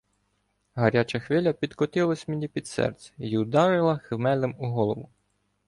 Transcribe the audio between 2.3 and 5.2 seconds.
під серце й ударила хмелем у голову.